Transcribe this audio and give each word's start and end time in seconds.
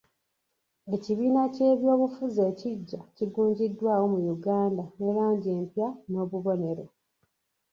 Ekibiina 0.95 1.43
ky'ebyobufuzi 1.55 2.39
ekiggya 2.51 3.01
kigunjiddwawo 3.15 4.05
mu 4.13 4.19
Uganda 4.35 4.83
ne 4.99 5.09
langi 5.17 5.49
empya 5.59 5.87
n'obubonero. 6.09 6.85